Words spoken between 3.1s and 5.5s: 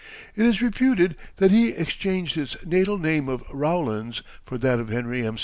of Rowlands for that of Henry M.